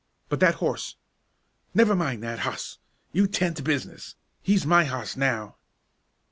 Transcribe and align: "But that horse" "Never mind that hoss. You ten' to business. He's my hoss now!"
"But 0.29 0.39
that 0.39 0.55
horse" 0.55 0.95
"Never 1.75 1.95
mind 1.95 2.23
that 2.23 2.39
hoss. 2.39 2.79
You 3.11 3.27
ten' 3.27 3.53
to 3.53 3.61
business. 3.61 4.15
He's 4.41 4.65
my 4.65 4.83
hoss 4.85 5.15
now!" 5.15 5.57